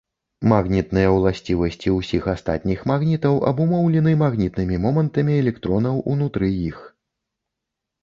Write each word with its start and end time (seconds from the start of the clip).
Магнітныя 0.51 1.09
ўласцівасці 1.17 1.93
ўсіх 1.97 2.23
астатніх 2.33 2.79
магнітаў 2.93 3.39
абумоўлены 3.53 4.17
магнітнымі 4.25 4.83
момантамі 4.89 5.39
электронаў 5.43 6.05
унутры 6.17 6.55
іх. 6.75 6.85